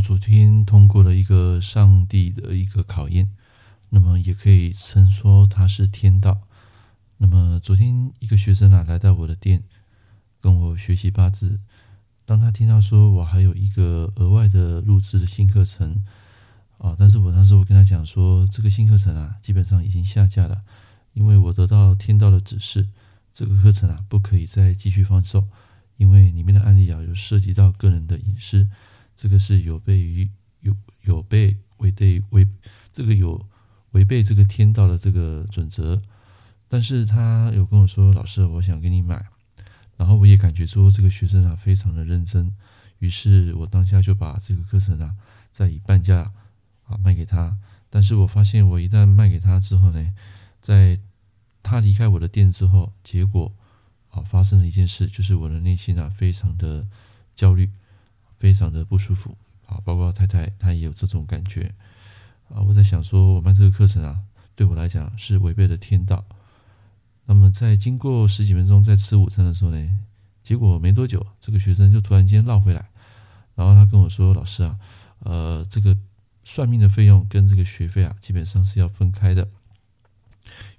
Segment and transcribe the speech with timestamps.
[0.00, 3.30] 昨天通过了一个上帝的一个考验，
[3.90, 6.42] 那么也可以称说它是天道。
[7.18, 9.62] 那么昨天一个学生啊来到我的店，
[10.40, 11.60] 跟我学习八字。
[12.24, 16.04] 当他听到说我还有一个额外的录制的新课程
[16.78, 20.62] 啊，但是我当时我跟他讲说，这个新课程啊基本上已经下架了，
[21.12, 22.88] 因为我得到天道的指示，
[23.32, 25.46] 这个课程啊不可以再继续放售，
[25.96, 28.68] 因为里面的案例啊有涉及到个人的隐私，
[29.20, 32.48] 这个是有悖于有有悖违背违
[32.90, 33.46] 这个有
[33.90, 36.00] 违背这个天道的这个准则。
[36.68, 39.22] 但是他有跟我说：“老师，我想给你买。”
[39.98, 42.56] 然后我也感觉说这个学生啊非常的认真，
[43.00, 45.14] 于是我当下就把这个课程啊
[45.52, 46.32] 再以半价
[46.84, 47.58] 啊卖给他。
[47.90, 50.14] 但是我发现我一旦卖给他之后呢，
[50.62, 50.98] 在
[51.62, 53.52] 他离开我的店之后，结果
[54.08, 56.88] 啊发生了一件事，就是我的内心啊非常的
[57.34, 57.70] 焦虑，
[58.40, 59.36] 非常的不舒服
[59.66, 61.72] 啊，包括太太她也有这种感觉
[62.48, 62.60] 啊。
[62.62, 64.18] 我在想说，我们这个课程啊，
[64.56, 66.24] 对我来讲是违背了天道。
[67.26, 69.98] 那么在经过十几分钟在吃午餐的时候呢，
[70.42, 72.90] 结果没多久，这个学生就突然间绕回来，
[73.54, 74.78] 然后他跟我说：“老师啊，
[75.20, 75.96] 呃，这个
[76.42, 79.46] 算命的费用跟这个学费啊，基本上是要分开的。”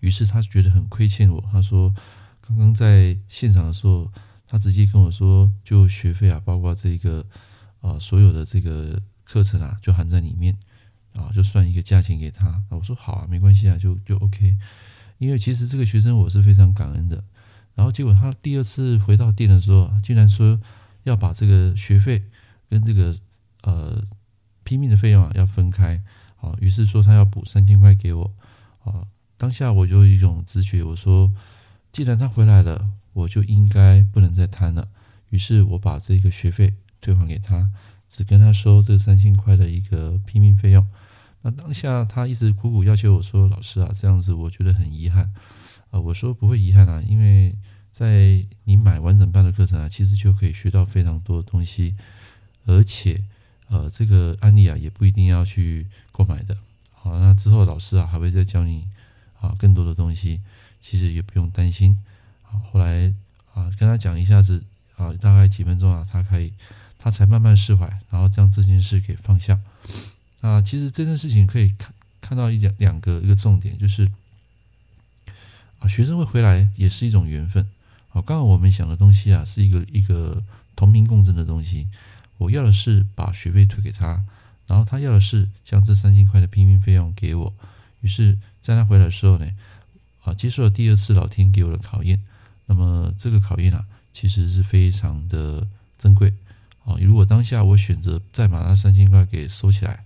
[0.00, 1.94] 于是他觉得很亏欠我，他说
[2.40, 4.10] ：“刚刚在现场的时候，
[4.48, 7.24] 他直接跟我说，就学费啊，包括这个
[7.80, 10.56] 啊、所有的这个课程啊，就含在里面
[11.14, 14.56] 啊，就算一个价钱给他。”我说：“好啊，没关系啊，就就 OK。”
[15.18, 17.22] 因为其实这个学生我是非常感恩的，
[17.74, 20.58] 然后结果他第二次回到店的时候，竟然说
[21.02, 22.24] 要把这个学费
[22.70, 23.14] 跟这个
[23.62, 24.02] 呃
[24.64, 26.02] 拼命的费用啊要分开，
[26.40, 28.34] 啊，于是说他要补三千块给我，
[28.82, 29.06] 啊，
[29.36, 31.30] 当下我就有一种直觉，我说
[31.92, 34.88] 既然他回来了，我就应该不能再贪了，
[35.28, 37.70] 于是我把这个学费退还给他，
[38.08, 40.86] 只跟他收这三千块的一个拼命费用。
[41.42, 45.32] 那当下他一直苦苦要求我说：“老师啊，这样子我觉得很遗憾。”
[45.90, 47.56] 啊，我说不会遗憾啊，因为
[47.90, 51.96] 在你买完整班的课程啊，其实就可以学到非常多的东西，
[52.66, 53.24] 而且
[53.68, 56.56] 呃，这个案例啊也不一定要去购买的。
[56.92, 58.86] 好，那之后老师啊还会再教你
[59.40, 60.40] 啊更多的东西，
[60.80, 61.96] 其实也不用担心。
[62.42, 63.12] 好，后来
[63.54, 64.62] 啊跟他讲一下子
[64.96, 66.52] 啊，大概几分钟啊，他可以
[67.02, 69.58] 他才慢慢释怀，然后将这件事给放下。
[70.42, 74.12] 啊，其实这件事情可以看看到一两两个一个重点，就是
[75.78, 77.66] 啊，学生会回来也是一种缘分。
[78.10, 80.44] 好，刚刚我们想的东西啊，是一个一个
[80.76, 81.88] 同频共振的东西。
[82.36, 84.24] 我要的是把学费退给他，
[84.66, 87.54] 然后他要的是将这三千块的拼命费用给我。
[88.00, 89.46] 于是，在他回来的时候呢，
[90.24, 92.20] 啊，接受了第二次老天给我的考验。
[92.66, 95.66] 那么这个考验啊，其实是非常的
[95.98, 96.32] 珍贵。
[96.98, 100.04] 如果当下我选择再把那三千块给收起来，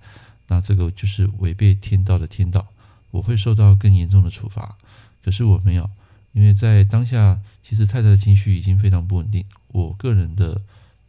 [0.49, 2.67] 那这个就是违背天道的天道，
[3.11, 4.77] 我会受到更严重的处罚。
[5.25, 5.89] 可是我没有，
[6.33, 10.61] 因为在当下，其实太太的情绪已经非常不稳定，我个人的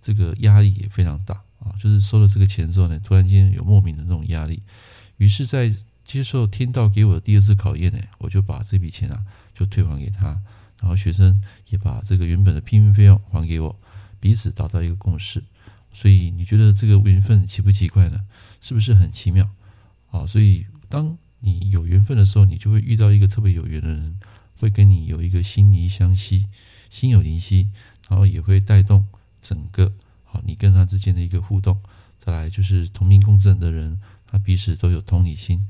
[0.02, 1.76] 这个压力也非常大啊。
[1.80, 4.62] 就是收了这个钱之后呢，突然间有莫名的这种压力，
[5.18, 5.76] 于是，在
[6.06, 10.28] 接受天道给我的第二次考验呢，我就把这笔钱啊就退还给他，
[10.80, 13.76] 然后学生也把这个原本的拼命费用还给我，
[14.20, 15.44] 彼此达到一个共识。
[15.96, 18.20] 所以你觉得这个缘分奇不奇怪呢？
[18.60, 19.50] 是不是很奇妙？
[20.12, 24.20] 啊，所以当你有缘分的时候，你就会遇到一个特别有缘的人，
[24.60, 26.48] 会跟你有一个心灵相吸、
[26.90, 27.70] 心有灵犀，
[28.10, 29.08] 然后也会带动
[29.40, 29.94] 整个
[30.26, 31.82] 好你跟他之间的一个互动。
[32.20, 35.66] 再来就是同频共振的人，他彼此都有同理心，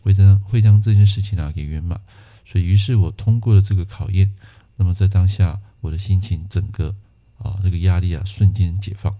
[0.00, 2.00] 会将会将这件事情啊给圆满。
[2.46, 4.32] 所以，于是我通过了这个考验，
[4.76, 6.96] 那么在当下，我的心情整个
[7.36, 9.14] 啊这个压力啊瞬间解放。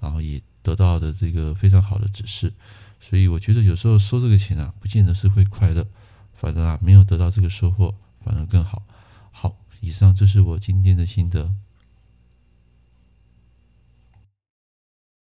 [0.00, 2.52] 然后也得到的这个非常好的指示，
[3.00, 5.86] 所以我觉得有时候收这个钱啊，不见得是会快乐，
[6.32, 8.82] 反而啊没有得到这个收获，反而更好。
[9.30, 11.54] 好，以上就是我今天的心得。